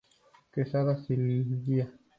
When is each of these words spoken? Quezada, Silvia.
Quezada, 0.53 0.97
Silvia. 1.03 1.85